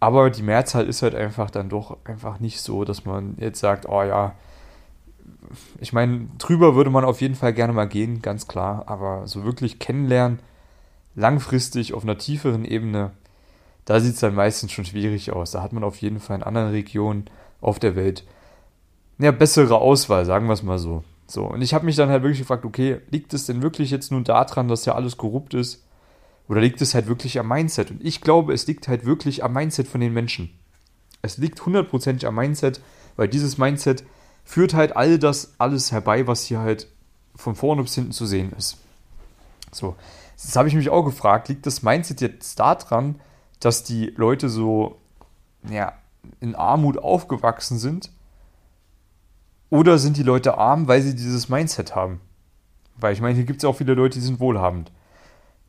Aber 0.00 0.30
die 0.30 0.42
Mehrzahl 0.42 0.86
ist 0.86 1.02
halt 1.02 1.14
einfach 1.14 1.50
dann 1.50 1.68
doch 1.68 1.98
einfach 2.04 2.40
nicht 2.40 2.60
so, 2.60 2.84
dass 2.84 3.04
man 3.04 3.36
jetzt 3.38 3.60
sagt, 3.60 3.88
oh 3.88 4.02
ja, 4.02 4.34
ich 5.80 5.92
meine, 5.92 6.26
drüber 6.38 6.74
würde 6.74 6.90
man 6.90 7.04
auf 7.04 7.20
jeden 7.20 7.34
Fall 7.34 7.52
gerne 7.52 7.72
mal 7.72 7.88
gehen, 7.88 8.22
ganz 8.22 8.48
klar, 8.48 8.84
aber 8.86 9.26
so 9.26 9.44
wirklich 9.44 9.78
kennenlernen, 9.78 10.40
langfristig 11.14 11.94
auf 11.94 12.02
einer 12.04 12.18
tieferen 12.18 12.64
Ebene, 12.64 13.12
da 13.84 14.00
sieht 14.00 14.14
es 14.14 14.20
dann 14.20 14.34
meistens 14.34 14.72
schon 14.72 14.84
schwierig 14.84 15.32
aus. 15.32 15.50
Da 15.50 15.62
hat 15.62 15.72
man 15.72 15.84
auf 15.84 15.96
jeden 15.96 16.20
Fall 16.20 16.36
in 16.36 16.42
anderen 16.42 16.70
Regionen 16.70 17.26
auf 17.60 17.78
der 17.78 17.96
Welt 17.96 18.24
ja, 19.22 19.30
bessere 19.30 19.76
Auswahl, 19.76 20.24
sagen 20.24 20.46
wir 20.46 20.52
es 20.52 20.62
mal 20.62 20.78
so. 20.78 21.04
So, 21.26 21.44
und 21.44 21.62
ich 21.62 21.72
habe 21.72 21.86
mich 21.86 21.96
dann 21.96 22.10
halt 22.10 22.22
wirklich 22.22 22.40
gefragt, 22.40 22.64
okay, 22.64 23.00
liegt 23.10 23.32
es 23.32 23.46
denn 23.46 23.62
wirklich 23.62 23.90
jetzt 23.90 24.10
nun 24.12 24.24
daran, 24.24 24.68
dass 24.68 24.84
ja 24.84 24.94
alles 24.94 25.16
korrupt 25.16 25.54
ist? 25.54 25.82
Oder 26.48 26.60
liegt 26.60 26.82
es 26.82 26.94
halt 26.94 27.06
wirklich 27.06 27.38
am 27.38 27.48
Mindset? 27.48 27.90
Und 27.90 28.04
ich 28.04 28.20
glaube, 28.20 28.52
es 28.52 28.66
liegt 28.66 28.88
halt 28.88 29.06
wirklich 29.06 29.42
am 29.42 29.54
Mindset 29.54 29.88
von 29.88 30.00
den 30.00 30.12
Menschen. 30.12 30.50
Es 31.22 31.38
liegt 31.38 31.64
hundertprozentig 31.64 32.26
am 32.26 32.34
Mindset, 32.34 32.80
weil 33.16 33.28
dieses 33.28 33.56
Mindset 33.56 34.04
führt 34.44 34.74
halt 34.74 34.96
all 34.96 35.18
das 35.18 35.54
alles 35.58 35.92
herbei, 35.92 36.26
was 36.26 36.44
hier 36.44 36.58
halt 36.58 36.88
von 37.36 37.54
vorne 37.54 37.82
bis 37.82 37.94
hinten 37.94 38.12
zu 38.12 38.26
sehen 38.26 38.52
ist. 38.58 38.76
So, 39.70 39.96
jetzt 40.32 40.56
habe 40.56 40.68
ich 40.68 40.74
mich 40.74 40.90
auch 40.90 41.04
gefragt, 41.04 41.48
liegt 41.48 41.64
das 41.64 41.82
Mindset 41.82 42.20
jetzt 42.20 42.58
daran, 42.58 43.20
dass 43.60 43.84
die 43.84 44.06
Leute 44.16 44.48
so 44.48 44.98
ja, 45.70 45.94
in 46.40 46.54
Armut 46.54 46.98
aufgewachsen 46.98 47.78
sind 47.78 48.10
oder 49.72 49.96
sind 49.96 50.18
die 50.18 50.22
Leute 50.22 50.58
arm, 50.58 50.86
weil 50.86 51.00
sie 51.00 51.14
dieses 51.14 51.48
Mindset 51.48 51.96
haben? 51.96 52.20
Weil 52.98 53.14
ich 53.14 53.22
meine, 53.22 53.36
hier 53.36 53.46
gibt 53.46 53.60
es 53.60 53.64
auch 53.64 53.74
viele 53.74 53.94
Leute, 53.94 54.18
die 54.18 54.24
sind 54.24 54.38
wohlhabend. 54.38 54.92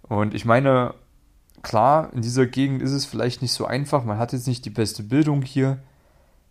Und 0.01 0.33
ich 0.33 0.43
meine, 0.43 0.93
klar, 1.61 2.11
in 2.11 2.21
dieser 2.21 2.45
Gegend 2.45 2.81
ist 2.81 2.91
es 2.91 3.05
vielleicht 3.05 3.41
nicht 3.41 3.53
so 3.53 3.65
einfach. 3.65 4.03
Man 4.03 4.17
hat 4.17 4.33
jetzt 4.33 4.45
nicht 4.45 4.65
die 4.65 4.71
beste 4.71 5.03
Bildung 5.03 5.41
hier. 5.41 5.77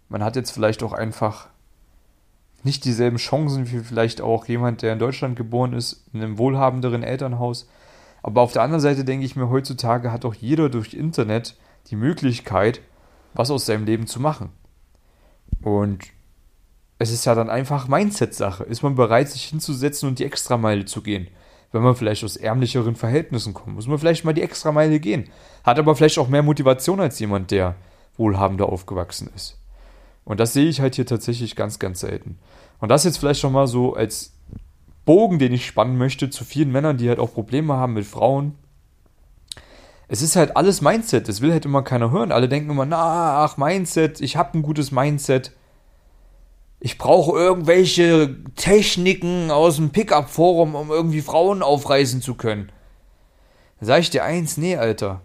Man 0.08 0.24
hat 0.24 0.34
jetzt 0.34 0.50
vielleicht 0.50 0.82
auch 0.82 0.94
einfach 0.94 1.50
nicht 2.62 2.86
dieselben 2.86 3.18
Chancen 3.18 3.70
wie 3.70 3.80
vielleicht 3.80 4.22
auch 4.22 4.46
jemand, 4.46 4.80
der 4.80 4.94
in 4.94 4.98
Deutschland 4.98 5.36
geboren 5.36 5.74
ist, 5.74 6.06
in 6.14 6.22
einem 6.22 6.38
wohlhabenderen 6.38 7.02
Elternhaus. 7.02 7.68
Aber 8.22 8.40
auf 8.40 8.54
der 8.54 8.62
anderen 8.62 8.80
Seite 8.80 9.04
denke 9.04 9.26
ich 9.26 9.36
mir, 9.36 9.50
heutzutage 9.50 10.10
hat 10.10 10.24
auch 10.24 10.34
jeder 10.34 10.70
durch 10.70 10.94
Internet 10.94 11.58
die 11.88 11.96
Möglichkeit, 11.96 12.80
was 13.34 13.50
aus 13.50 13.66
seinem 13.66 13.84
Leben 13.84 14.06
zu 14.06 14.20
machen. 14.20 14.48
Und 15.60 16.06
es 17.02 17.10
ist 17.10 17.24
ja 17.24 17.34
dann 17.34 17.50
einfach 17.50 17.88
Mindset-Sache. 17.88 18.62
Ist 18.62 18.82
man 18.82 18.94
bereit, 18.94 19.28
sich 19.28 19.44
hinzusetzen 19.44 20.08
und 20.08 20.20
die 20.20 20.24
Extrameile 20.24 20.84
zu 20.84 21.02
gehen? 21.02 21.26
Wenn 21.72 21.82
man 21.82 21.96
vielleicht 21.96 22.22
aus 22.22 22.36
ärmlicheren 22.36 22.94
Verhältnissen 22.94 23.54
kommt, 23.54 23.74
muss 23.74 23.88
man 23.88 23.98
vielleicht 23.98 24.24
mal 24.24 24.34
die 24.34 24.42
Extrameile 24.42 25.00
gehen. 25.00 25.28
Hat 25.64 25.80
aber 25.80 25.96
vielleicht 25.96 26.18
auch 26.18 26.28
mehr 26.28 26.44
Motivation 26.44 27.00
als 27.00 27.18
jemand, 27.18 27.50
der 27.50 27.74
wohlhabender 28.16 28.68
aufgewachsen 28.68 29.30
ist. 29.34 29.58
Und 30.24 30.38
das 30.38 30.52
sehe 30.52 30.68
ich 30.68 30.80
halt 30.80 30.94
hier 30.94 31.06
tatsächlich 31.06 31.56
ganz, 31.56 31.80
ganz 31.80 32.00
selten. 32.00 32.38
Und 32.78 32.90
das 32.90 33.02
jetzt 33.02 33.18
vielleicht 33.18 33.40
schon 33.40 33.52
mal 33.52 33.66
so 33.66 33.94
als 33.94 34.34
Bogen, 35.04 35.40
den 35.40 35.52
ich 35.52 35.66
spannen 35.66 35.98
möchte 35.98 36.30
zu 36.30 36.44
vielen 36.44 36.70
Männern, 36.70 36.98
die 36.98 37.08
halt 37.08 37.18
auch 37.18 37.34
Probleme 37.34 37.74
haben 37.74 37.94
mit 37.94 38.06
Frauen. 38.06 38.54
Es 40.06 40.22
ist 40.22 40.36
halt 40.36 40.56
alles 40.56 40.82
Mindset, 40.82 41.26
das 41.26 41.40
will 41.40 41.50
halt 41.50 41.64
immer 41.64 41.82
keiner 41.82 42.12
hören. 42.12 42.30
Alle 42.30 42.48
denken 42.48 42.70
immer, 42.70 42.86
na, 42.86 43.42
ach, 43.44 43.56
Mindset, 43.56 44.20
ich 44.20 44.36
habe 44.36 44.56
ein 44.56 44.62
gutes 44.62 44.92
Mindset. 44.92 45.52
Ich 46.84 46.98
brauche 46.98 47.38
irgendwelche 47.38 48.42
Techniken 48.56 49.52
aus 49.52 49.76
dem 49.76 49.90
Pickup-Forum, 49.90 50.74
um 50.74 50.90
irgendwie 50.90 51.20
Frauen 51.20 51.62
aufreißen 51.62 52.20
zu 52.20 52.34
können. 52.34 52.72
Da 53.78 53.86
sage 53.86 54.00
ich 54.00 54.10
dir 54.10 54.24
eins, 54.24 54.56
nee, 54.56 54.76
Alter. 54.76 55.20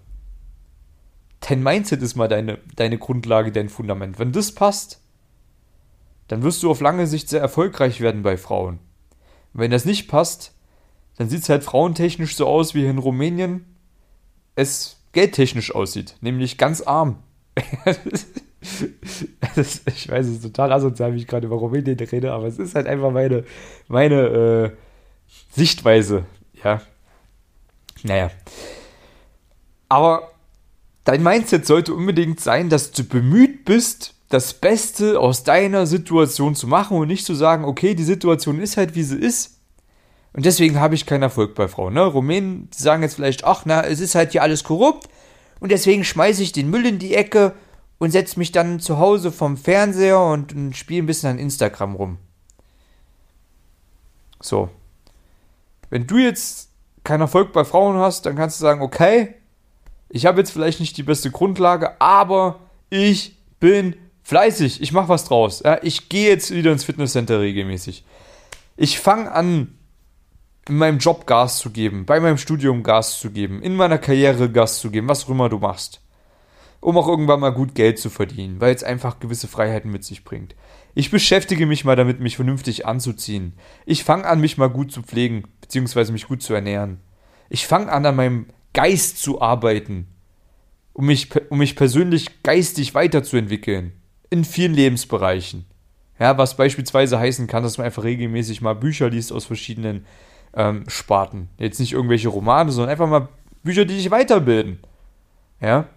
Dein 1.40 1.64
Mindset 1.64 2.04
ist 2.04 2.16
mal 2.16 2.28
deine, 2.28 2.60
deine 2.76 3.00
Grundlage, 3.00 3.52
dein 3.52 3.70
Fundament. 3.70 4.20
Wenn 4.20 4.34
das 4.34 4.52
passt, 4.52 5.02
dann 6.28 6.44
wirst 6.44 6.62
du 6.62 6.70
auf 6.70 6.80
lange 6.80 7.08
Sicht 7.08 7.28
sehr 7.28 7.42
erfolgreich 7.42 8.02
werden 8.02 8.22
bei 8.22 8.38
Frauen. 8.38 8.78
Und 9.56 9.62
wenn 9.62 9.72
das 9.72 9.84
nicht 9.84 10.08
passt, 10.08 10.54
dann 11.18 11.28
sieht 11.28 11.42
es 11.42 11.50
halt 11.50 11.64
frauentechnisch 11.64 12.36
so 12.36 12.46
aus, 12.46 12.76
wie 12.76 12.86
in 12.86 13.00
Rumänien 13.00 13.66
es 14.54 15.02
geldtechnisch 15.12 15.74
aussieht, 15.74 16.18
nämlich 16.22 16.60
ganz 16.60 16.82
arm. 16.82 17.24
das, 19.56 19.82
ich 19.88 20.10
weiß, 20.10 20.26
es 20.28 20.34
ist 20.34 20.44
total 20.44 20.72
asozial, 20.72 21.14
wie 21.14 21.18
ich 21.18 21.28
gerade 21.28 21.48
über 21.48 21.56
Rumänien 21.58 21.98
rede, 22.00 22.34
aber 22.34 22.48
es 22.48 22.60
ist 22.60 22.76
halt 22.76 22.88
einfach 22.88 23.12
meine, 23.12 23.44
meine 23.88 24.22
äh, 24.22 24.72
Sichtweise, 25.52 26.26
ja. 26.64 26.82
Naja. 28.04 28.32
Aber 29.90 30.32
dein 31.04 31.24
Mindset 31.24 31.66
sollte 31.66 31.94
unbedingt 31.94 32.40
sein, 32.40 32.70
dass 32.70 32.92
du 32.92 33.04
bemüht 33.04 33.66
bist, 33.66 34.16
das 34.30 34.54
Beste 34.54 35.20
aus 35.20 35.44
deiner 35.44 35.86
Situation 35.86 36.54
zu 36.54 36.68
machen 36.68 36.98
und 36.98 37.08
nicht 37.08 37.26
zu 37.26 37.34
sagen, 37.34 37.64
okay, 37.64 37.96
die 37.96 38.04
Situation 38.04 38.60
ist 38.60 38.78
halt, 38.78 38.96
wie 38.96 39.04
sie 39.04 39.18
ist. 39.18 39.62
Und 40.34 40.46
deswegen 40.46 40.80
habe 40.80 40.96
ich 40.96 41.06
keinen 41.06 41.24
Erfolg 41.24 41.56
bei 41.56 41.68
Frauen. 41.68 41.94
Ne? 41.94 42.06
Rumänen 42.06 42.70
sagen 42.76 43.04
jetzt 43.04 43.16
vielleicht, 43.16 43.46
ach, 43.46 43.64
na, 43.66 43.84
es 43.84 44.00
ist 44.00 44.16
halt 44.16 44.34
hier 44.34 44.44
alles 44.44 44.64
korrupt 44.64 45.08
und 45.60 45.72
deswegen 45.72 46.04
schmeiße 46.04 46.44
ich 46.44 46.52
den 46.52 46.70
Müll 46.70 46.86
in 46.86 47.00
die 47.00 47.16
Ecke 47.16 47.54
und 48.00 48.12
setze 48.12 48.38
mich 48.40 48.52
dann 48.52 48.80
zu 48.80 49.00
Hause 49.00 49.32
vom 49.32 49.58
Fernseher 49.58 50.20
und, 50.20 50.54
und 50.54 50.76
spiele 50.76 51.04
ein 51.04 51.08
bisschen 51.08 51.32
an 51.32 51.40
Instagram 51.40 51.96
rum. 51.96 52.18
So. 54.40 54.70
Wenn 55.90 56.06
du 56.06 56.18
jetzt 56.18 56.70
keinen 57.04 57.22
Erfolg 57.22 57.54
bei 57.54 57.64
Frauen 57.64 57.98
hast, 57.98 58.26
dann 58.26 58.36
kannst 58.36 58.60
du 58.60 58.62
sagen, 58.62 58.82
okay, 58.82 59.36
ich 60.10 60.26
habe 60.26 60.40
jetzt 60.40 60.52
vielleicht 60.52 60.80
nicht 60.80 60.98
die 60.98 61.04
beste 61.04 61.32
Grundlage, 61.32 62.00
aber 62.00 62.60
ich 62.90 63.38
bin 63.60 63.96
fleißig, 64.24 64.82
ich 64.82 64.92
mache 64.92 65.10
was 65.10 65.26
draus. 65.26 65.62
Ja, 65.64 65.80
ich 65.82 66.10
gehe 66.10 66.30
jetzt 66.30 66.52
wieder 66.52 66.72
ins 66.72 66.84
Fitnesscenter 66.84 67.40
regelmäßig. 67.40 68.04
Ich 68.76 69.00
fange 69.00 69.32
an, 69.32 69.78
in 70.68 70.78
meinem 70.78 71.00
Job 71.00 71.26
Gas 71.26 71.60
zu 71.60 71.70
geben, 71.70 72.06
bei 72.06 72.20
meinem 72.20 72.38
Studium 72.38 72.84
Gas 72.84 73.20
zu 73.20 73.32
geben, 73.32 73.62
in 73.62 73.76
meiner 73.76 73.98
Karriere 73.98 74.52
Gas 74.52 74.80
zu 74.80 74.92
geben, 74.92 75.08
was 75.08 75.26
auch 75.26 75.30
immer 75.30 75.50
du 75.50 75.60
machst. 75.60 76.02
Um 76.80 76.98
auch 76.98 77.08
irgendwann 77.08 77.40
mal 77.40 77.50
gut 77.50 77.76
Geld 77.76 78.00
zu 78.00 78.10
verdienen, 78.10 78.62
weil 78.62 78.74
es 78.74 78.84
einfach 78.84 79.20
gewisse 79.20 79.48
Freiheiten 79.48 79.92
mit 79.92 80.04
sich 80.04 80.24
bringt. 80.24 80.56
Ich 80.94 81.12
beschäftige 81.12 81.66
mich 81.66 81.86
mal 81.86 81.96
damit, 81.96 82.20
mich 82.20 82.36
vernünftig 82.36 82.86
anzuziehen. 82.86 83.54
Ich 83.86 84.04
fange 84.04 84.26
an, 84.26 84.40
mich 84.40 84.58
mal 84.58 84.70
gut 84.70 84.92
zu 84.92 85.04
pflegen, 85.04 85.44
beziehungsweise 85.62 86.12
mich 86.12 86.28
gut 86.28 86.42
zu 86.42 86.54
ernähren. 86.54 87.00
Ich 87.50 87.68
fange 87.68 87.92
an, 87.92 88.06
an 88.06 88.16
meinem 88.16 88.48
Geist 88.74 89.20
zu 89.22 89.42
arbeiten, 89.42 90.08
um 90.94 91.06
mich, 91.06 91.30
um 91.50 91.60
mich 91.60 91.76
persönlich 91.76 92.44
geistig 92.44 92.94
weiterzuentwickeln 92.94 93.94
in 94.30 94.44
vielen 94.44 94.74
Lebensbereichen. 94.74 95.66
Ja, 96.20 96.38
was 96.38 96.58
beispielsweise 96.58 97.20
heißen 97.20 97.48
kann, 97.48 97.64
dass 97.64 97.78
man 97.78 97.86
einfach 97.86 98.04
regelmäßig 98.04 98.62
mal 98.62 98.74
Bücher 98.74 99.10
liest 99.10 99.32
aus 99.32 99.46
verschiedenen 99.46 100.06
ähm, 100.54 100.84
Sparten. 100.88 101.50
Jetzt 101.60 101.80
nicht 101.80 101.94
irgendwelche 101.94 102.30
Romane, 102.30 102.72
sondern 102.72 102.92
einfach 102.92 103.08
mal 103.08 103.30
Bücher, 103.64 103.86
die 103.86 103.96
dich 103.96 104.10
weiterbilden. 104.10 104.80
Ja. 105.62 105.88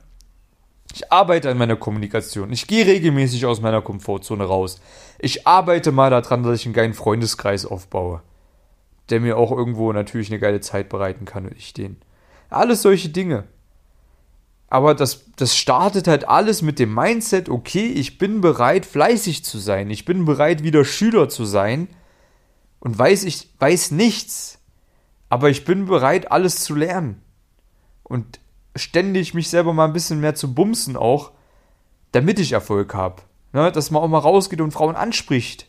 Ich 0.92 1.12
arbeite 1.12 1.50
an 1.50 1.59
meiner 1.59 1.76
Kommunikation. 1.76 2.52
Ich 2.52 2.66
gehe 2.66 2.87
regelmäßig 2.87 3.47
aus 3.47 3.61
meiner 3.61 3.82
Komfortzone 3.82 4.44
raus. 4.44 4.80
Ich 5.18 5.47
arbeite 5.47 5.92
mal 5.92 6.11
daran, 6.11 6.42
dass 6.42 6.61
ich 6.61 6.66
einen 6.66 6.75
geilen 6.75 6.94
Freundeskreis 6.94 7.64
aufbaue. 7.64 8.23
Der 9.09 9.20
mir 9.20 9.37
auch 9.37 9.52
irgendwo 9.52 9.92
natürlich 9.92 10.30
eine 10.30 10.40
geile 10.40 10.61
Zeit 10.61 10.88
bereiten 10.88 11.25
kann 11.25 11.47
und 11.47 11.56
ich 11.56 11.73
den. 11.73 11.97
Alles 12.49 12.82
solche 12.82 13.09
Dinge. 13.09 13.44
Aber 14.68 14.94
das, 14.94 15.26
das 15.37 15.56
startet 15.56 16.06
halt 16.06 16.28
alles 16.28 16.62
mit 16.62 16.78
dem 16.78 16.94
Mindset, 16.94 17.49
okay, 17.49 17.87
ich 17.87 18.18
bin 18.18 18.40
bereit, 18.40 18.87
fleißig 18.87 19.44
zu 19.44 19.59
sein. 19.59 19.90
Ich 19.90 20.04
bin 20.04 20.25
bereit, 20.25 20.62
wieder 20.62 20.85
Schüler 20.85 21.28
zu 21.28 21.44
sein. 21.44 21.88
Und 22.78 22.99
weiß, 22.99 23.25
ich 23.25 23.49
weiß 23.59 23.90
nichts. 23.90 24.59
Aber 25.28 25.50
ich 25.50 25.64
bin 25.64 25.87
bereit, 25.87 26.30
alles 26.30 26.61
zu 26.61 26.75
lernen. 26.75 27.20
Und 28.04 28.40
ständig 28.76 29.34
mich 29.34 29.48
selber 29.48 29.72
mal 29.72 29.86
ein 29.86 29.92
bisschen 29.92 30.20
mehr 30.20 30.34
zu 30.34 30.54
bumsen 30.54 30.96
auch, 30.96 31.32
damit 32.12 32.38
ich 32.38 32.52
Erfolg 32.52 32.94
habe. 32.94 33.22
Ne, 33.52 33.72
dass 33.72 33.90
man 33.90 34.02
auch 34.02 34.08
mal 34.08 34.18
rausgeht 34.18 34.60
und 34.60 34.70
Frauen 34.70 34.94
anspricht, 34.94 35.66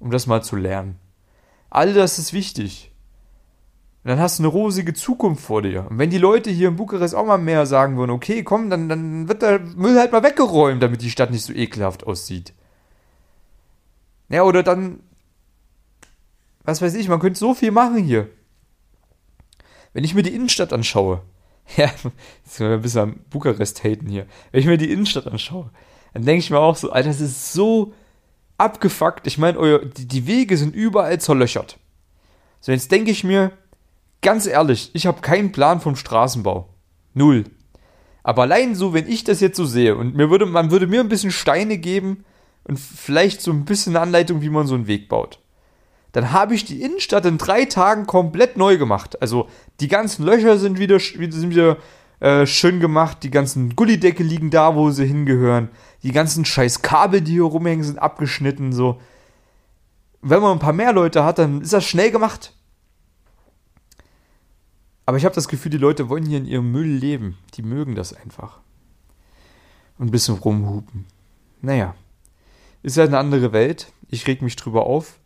um 0.00 0.10
das 0.10 0.26
mal 0.26 0.42
zu 0.42 0.56
lernen. 0.56 0.98
All 1.68 1.92
das 1.92 2.18
ist 2.18 2.32
wichtig. 2.32 2.92
Und 4.04 4.10
dann 4.10 4.20
hast 4.20 4.38
du 4.38 4.42
eine 4.42 4.48
rosige 4.48 4.94
Zukunft 4.94 5.44
vor 5.44 5.60
dir. 5.60 5.86
Und 5.90 5.98
wenn 5.98 6.10
die 6.10 6.18
Leute 6.18 6.50
hier 6.50 6.68
in 6.68 6.76
Bukarest 6.76 7.14
auch 7.14 7.26
mal 7.26 7.38
mehr 7.38 7.66
sagen 7.66 7.96
würden, 7.98 8.10
okay, 8.10 8.42
komm, 8.42 8.70
dann, 8.70 8.88
dann 8.88 9.28
wird 9.28 9.42
der 9.42 9.60
Müll 9.60 9.98
halt 9.98 10.12
mal 10.12 10.22
weggeräumt, 10.22 10.82
damit 10.82 11.02
die 11.02 11.10
Stadt 11.10 11.30
nicht 11.30 11.44
so 11.44 11.52
ekelhaft 11.52 12.06
aussieht. 12.06 12.54
Ja, 14.28 14.42
oder 14.42 14.62
dann, 14.62 15.00
was 16.64 16.80
weiß 16.80 16.94
ich, 16.94 17.08
man 17.08 17.20
könnte 17.20 17.38
so 17.38 17.54
viel 17.54 17.70
machen 17.70 17.98
hier. 17.98 18.28
Wenn 19.92 20.04
ich 20.04 20.14
mir 20.14 20.22
die 20.22 20.34
Innenstadt 20.34 20.72
anschaue, 20.72 21.22
ja, 21.76 21.86
jetzt 21.86 22.56
sind 22.56 22.68
wir 22.68 22.74
ein 22.74 22.82
bisschen 22.82 23.00
am 23.00 23.20
Bukarest 23.30 23.84
haten 23.84 24.08
hier. 24.08 24.26
Wenn 24.52 24.60
ich 24.60 24.66
mir 24.66 24.78
die 24.78 24.92
Innenstadt 24.92 25.26
anschaue, 25.26 25.70
dann 26.12 26.24
denke 26.24 26.40
ich 26.40 26.50
mir 26.50 26.58
auch 26.58 26.76
so, 26.76 26.90
Alter, 26.90 27.08
das 27.08 27.20
ist 27.20 27.52
so 27.52 27.92
abgefuckt. 28.58 29.26
Ich 29.26 29.38
meine, 29.38 29.86
die, 29.96 30.06
die 30.06 30.26
Wege 30.26 30.56
sind 30.56 30.74
überall 30.74 31.20
zerlöchert. 31.20 31.78
So, 32.60 32.72
jetzt 32.72 32.92
denke 32.92 33.10
ich 33.10 33.24
mir, 33.24 33.52
Ganz 34.24 34.46
ehrlich, 34.46 34.90
ich 34.94 35.06
habe 35.06 35.20
keinen 35.20 35.52
Plan 35.52 35.82
vom 35.82 35.96
Straßenbau. 35.96 36.70
Null. 37.12 37.44
Aber 38.22 38.42
allein 38.44 38.74
so, 38.74 38.94
wenn 38.94 39.06
ich 39.06 39.22
das 39.22 39.40
jetzt 39.40 39.58
so 39.58 39.66
sehe 39.66 39.96
und 39.96 40.16
mir 40.16 40.30
würde, 40.30 40.46
man 40.46 40.70
würde 40.70 40.86
mir 40.86 41.00
ein 41.00 41.10
bisschen 41.10 41.30
Steine 41.30 41.76
geben 41.76 42.24
und 42.66 42.80
vielleicht 42.80 43.42
so 43.42 43.50
ein 43.50 43.66
bisschen 43.66 43.96
Anleitung, 43.96 44.40
wie 44.40 44.48
man 44.48 44.66
so 44.66 44.76
einen 44.76 44.86
Weg 44.86 45.10
baut. 45.10 45.40
Dann 46.14 46.30
habe 46.30 46.54
ich 46.54 46.64
die 46.64 46.80
Innenstadt 46.80 47.26
in 47.26 47.38
drei 47.38 47.64
Tagen 47.64 48.06
komplett 48.06 48.56
neu 48.56 48.78
gemacht. 48.78 49.20
Also 49.20 49.48
die 49.80 49.88
ganzen 49.88 50.24
Löcher 50.24 50.58
sind 50.58 50.78
wieder, 50.78 51.00
sind 51.00 51.50
wieder 51.50 51.76
äh, 52.20 52.46
schön 52.46 52.78
gemacht, 52.78 53.24
die 53.24 53.32
ganzen 53.32 53.74
Gullidecke 53.74 54.22
liegen 54.22 54.50
da, 54.50 54.76
wo 54.76 54.92
sie 54.92 55.06
hingehören. 55.06 55.70
Die 56.04 56.12
ganzen 56.12 56.44
scheiß 56.44 56.82
Kabel, 56.82 57.20
die 57.20 57.32
hier 57.32 57.42
rumhängen, 57.42 57.84
sind 57.84 57.98
abgeschnitten. 57.98 58.72
So. 58.72 59.00
Wenn 60.22 60.40
man 60.40 60.52
ein 60.52 60.60
paar 60.60 60.72
mehr 60.72 60.92
Leute 60.92 61.24
hat, 61.24 61.40
dann 61.40 61.62
ist 61.62 61.72
das 61.72 61.84
schnell 61.84 62.12
gemacht. 62.12 62.54
Aber 65.06 65.16
ich 65.16 65.24
habe 65.24 65.34
das 65.34 65.48
Gefühl, 65.48 65.72
die 65.72 65.78
Leute 65.78 66.08
wollen 66.08 66.26
hier 66.26 66.38
in 66.38 66.46
ihrem 66.46 66.70
Müll 66.70 66.86
leben. 66.86 67.38
Die 67.54 67.62
mögen 67.62 67.96
das 67.96 68.12
einfach. 68.12 68.60
Und 69.98 70.06
ein 70.06 70.12
bisschen 70.12 70.36
rumhupen. 70.36 71.06
Naja. 71.60 71.96
Ist 72.84 72.98
halt 72.98 73.08
eine 73.08 73.18
andere 73.18 73.52
Welt. 73.52 73.90
Ich 74.06 74.28
reg 74.28 74.42
mich 74.42 74.54
drüber 74.54 74.86
auf. 74.86 75.18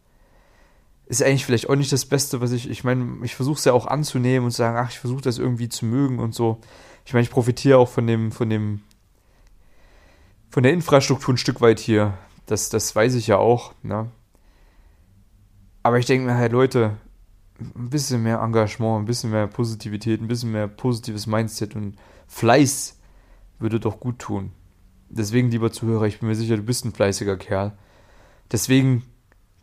Ist 1.08 1.22
eigentlich 1.22 1.46
vielleicht 1.46 1.70
auch 1.70 1.74
nicht 1.74 1.90
das 1.90 2.04
Beste, 2.04 2.42
was 2.42 2.52
ich. 2.52 2.68
Ich 2.68 2.84
meine, 2.84 3.24
ich 3.24 3.34
versuche 3.34 3.56
es 3.56 3.64
ja 3.64 3.72
auch 3.72 3.86
anzunehmen 3.86 4.44
und 4.44 4.50
zu 4.50 4.58
sagen, 4.58 4.76
ach, 4.76 4.90
ich 4.90 4.98
versuche 4.98 5.22
das 5.22 5.38
irgendwie 5.38 5.70
zu 5.70 5.86
mögen 5.86 6.18
und 6.18 6.34
so. 6.34 6.60
Ich 7.06 7.14
meine, 7.14 7.22
ich 7.22 7.30
profitiere 7.30 7.78
auch 7.78 7.88
von 7.88 8.06
dem, 8.06 8.30
von 8.30 8.50
dem, 8.50 8.82
von 10.50 10.62
der 10.62 10.74
Infrastruktur 10.74 11.32
ein 11.32 11.38
Stück 11.38 11.62
weit 11.62 11.80
hier. 11.80 12.18
Das, 12.44 12.68
das 12.68 12.94
weiß 12.94 13.14
ich 13.14 13.26
ja 13.26 13.38
auch. 13.38 13.72
Ne? 13.82 14.10
Aber 15.82 15.98
ich 15.98 16.04
denke 16.04 16.26
mir 16.26 16.36
halt, 16.36 16.52
Leute, 16.52 16.98
ein 17.58 17.88
bisschen 17.88 18.22
mehr 18.22 18.40
Engagement, 18.40 19.00
ein 19.00 19.06
bisschen 19.06 19.30
mehr 19.30 19.46
Positivität, 19.46 20.20
ein 20.20 20.28
bisschen 20.28 20.52
mehr 20.52 20.68
positives 20.68 21.26
Mindset 21.26 21.74
und 21.74 21.96
Fleiß 22.26 22.98
würde 23.58 23.80
doch 23.80 23.98
gut 23.98 24.18
tun. 24.18 24.52
Deswegen, 25.08 25.50
lieber 25.50 25.72
Zuhörer, 25.72 26.06
ich 26.06 26.20
bin 26.20 26.28
mir 26.28 26.34
sicher, 26.34 26.56
du 26.56 26.62
bist 26.62 26.84
ein 26.84 26.92
fleißiger 26.92 27.38
Kerl. 27.38 27.76
Deswegen 28.52 29.04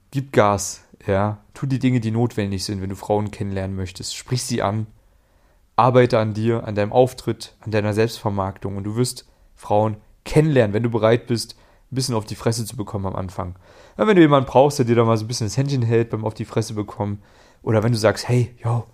gib 0.09 0.31
Gas, 0.31 0.83
ja. 1.05 1.39
Tu 1.53 1.65
die 1.65 1.79
Dinge, 1.79 1.99
die 1.99 2.11
notwendig 2.11 2.63
sind, 2.63 2.81
wenn 2.81 2.89
du 2.89 2.95
Frauen 2.95 3.31
kennenlernen 3.31 3.75
möchtest. 3.75 4.15
Sprich 4.15 4.43
sie 4.43 4.61
an. 4.61 4.87
Arbeite 5.75 6.19
an 6.19 6.33
dir, 6.33 6.65
an 6.65 6.75
deinem 6.75 6.93
Auftritt, 6.93 7.55
an 7.59 7.71
deiner 7.71 7.93
Selbstvermarktung 7.93 8.77
und 8.77 8.85
du 8.85 8.95
wirst 8.95 9.25
Frauen 9.55 9.97
kennenlernen, 10.23 10.73
wenn 10.73 10.83
du 10.83 10.89
bereit 10.89 11.27
bist, 11.27 11.55
ein 11.91 11.95
bisschen 11.95 12.15
auf 12.15 12.25
die 12.25 12.35
Fresse 12.35 12.65
zu 12.65 12.77
bekommen 12.77 13.05
am 13.05 13.15
Anfang. 13.15 13.55
Ja, 13.97 14.07
wenn 14.07 14.15
du 14.15 14.21
jemanden 14.21 14.49
brauchst, 14.49 14.79
der 14.79 14.85
dir 14.85 14.95
da 14.95 15.03
mal 15.03 15.17
so 15.17 15.25
ein 15.25 15.27
bisschen 15.27 15.47
das 15.47 15.57
Händchen 15.57 15.81
hält 15.81 16.09
beim 16.09 16.25
auf 16.25 16.33
die 16.33 16.45
Fresse 16.45 16.73
bekommen, 16.73 17.21
oder 17.61 17.83
wenn 17.83 17.91
du 17.91 17.97
sagst, 17.97 18.27
hey, 18.29 18.55
yo, 18.63 18.85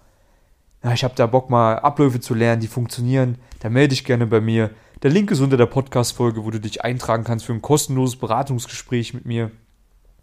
na, 0.82 0.94
ich 0.94 1.04
habe 1.04 1.14
da 1.16 1.28
Bock 1.28 1.50
mal 1.50 1.78
Abläufe 1.80 2.20
zu 2.20 2.34
lernen, 2.34 2.62
die 2.62 2.68
funktionieren, 2.68 3.38
dann 3.60 3.74
melde 3.74 3.90
dich 3.90 4.04
gerne 4.04 4.26
bei 4.26 4.42
mir. 4.42 4.72
Der 5.04 5.12
Link 5.12 5.30
ist 5.32 5.40
unter 5.40 5.58
der 5.58 5.66
Podcast-Folge, 5.66 6.46
wo 6.46 6.52
du 6.52 6.60
dich 6.60 6.84
eintragen 6.84 7.24
kannst 7.24 7.46
für 7.46 7.54
ein 7.54 7.62
kostenloses 7.62 8.16
Beratungsgespräch 8.18 9.14
mit 9.14 9.26
mir. 9.26 9.52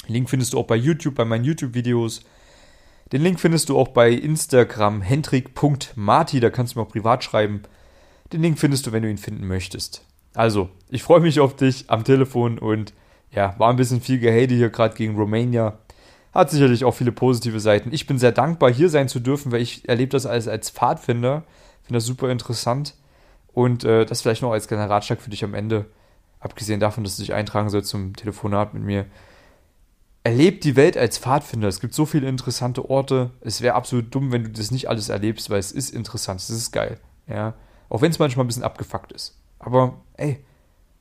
Den 0.08 0.14
Link 0.14 0.30
findest 0.30 0.52
du 0.52 0.58
auch 0.58 0.66
bei 0.66 0.76
YouTube, 0.76 1.14
bei 1.14 1.24
meinen 1.24 1.44
YouTube-Videos. 1.44 2.22
Den 3.12 3.22
Link 3.22 3.40
findest 3.40 3.68
du 3.68 3.78
auch 3.78 3.88
bei 3.88 4.10
Instagram 4.10 5.02
hendrik.marti, 5.02 6.40
da 6.40 6.50
kannst 6.50 6.74
du 6.74 6.78
mir 6.78 6.86
auch 6.86 6.90
privat 6.90 7.24
schreiben. 7.24 7.62
Den 8.32 8.42
Link 8.42 8.58
findest 8.58 8.86
du, 8.86 8.92
wenn 8.92 9.02
du 9.02 9.10
ihn 9.10 9.18
finden 9.18 9.46
möchtest. 9.46 10.04
Also, 10.34 10.68
ich 10.90 11.02
freue 11.02 11.20
mich 11.20 11.40
auf 11.40 11.56
dich 11.56 11.86
am 11.88 12.04
Telefon 12.04 12.58
und 12.58 12.92
ja, 13.30 13.54
war 13.58 13.70
ein 13.70 13.76
bisschen 13.76 14.00
viel 14.00 14.18
Gehate 14.18 14.54
hier 14.54 14.70
gerade 14.70 14.94
gegen 14.94 15.16
Romania. 15.16 15.78
Hat 16.32 16.50
sicherlich 16.50 16.84
auch 16.84 16.92
viele 16.92 17.12
positive 17.12 17.60
Seiten. 17.60 17.92
Ich 17.92 18.06
bin 18.06 18.18
sehr 18.18 18.32
dankbar, 18.32 18.72
hier 18.72 18.90
sein 18.90 19.08
zu 19.08 19.20
dürfen, 19.20 19.52
weil 19.52 19.62
ich 19.62 19.88
erlebe 19.88 20.10
das 20.10 20.26
als, 20.26 20.46
als 20.46 20.70
Pfadfinder. 20.70 21.44
Finde 21.82 21.96
das 21.96 22.04
super 22.04 22.30
interessant. 22.30 22.94
Und 23.52 23.84
äh, 23.84 24.04
das 24.04 24.22
vielleicht 24.22 24.42
noch 24.42 24.52
als 24.52 24.68
kleiner 24.68 24.88
Ratschlag 24.88 25.20
für 25.20 25.30
dich 25.30 25.42
am 25.42 25.54
Ende. 25.54 25.86
Abgesehen 26.40 26.80
davon, 26.80 27.02
dass 27.04 27.16
du 27.16 27.22
dich 27.22 27.34
eintragen 27.34 27.70
sollst 27.70 27.88
zum 27.88 28.14
Telefonat 28.14 28.74
mit 28.74 28.82
mir. 28.82 29.06
Erleb 30.28 30.60
die 30.60 30.76
Welt 30.76 30.98
als 30.98 31.16
Pfadfinder. 31.16 31.68
Es 31.68 31.80
gibt 31.80 31.94
so 31.94 32.04
viele 32.04 32.28
interessante 32.28 32.90
Orte. 32.90 33.30
Es 33.40 33.62
wäre 33.62 33.74
absolut 33.74 34.14
dumm, 34.14 34.30
wenn 34.30 34.44
du 34.44 34.50
das 34.50 34.70
nicht 34.70 34.86
alles 34.90 35.08
erlebst, 35.08 35.48
weil 35.48 35.58
es 35.58 35.72
ist 35.72 35.88
interessant. 35.88 36.38
Es 36.38 36.50
ist 36.50 36.70
geil. 36.70 37.00
Ja. 37.26 37.54
Auch 37.88 38.02
wenn 38.02 38.10
es 38.10 38.18
manchmal 38.18 38.44
ein 38.44 38.48
bisschen 38.48 38.62
abgefuckt 38.62 39.10
ist. 39.12 39.38
Aber 39.58 39.94
ey, 40.18 40.44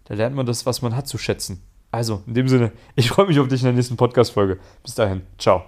da 0.05 0.13
lernt 0.13 0.37
man 0.37 0.45
das, 0.45 0.65
was 0.65 0.81
man 0.81 0.95
hat, 0.95 1.09
zu 1.09 1.17
schätzen. 1.17 1.61
Also, 1.91 2.23
in 2.25 2.35
dem 2.35 2.47
Sinne, 2.47 2.71
ich 2.95 3.09
freue 3.09 3.27
mich 3.27 3.37
auf 3.37 3.49
dich 3.49 3.59
in 3.59 3.65
der 3.65 3.73
nächsten 3.73 3.97
Podcast-Folge. 3.97 4.59
Bis 4.81 4.95
dahin, 4.95 5.23
ciao. 5.37 5.65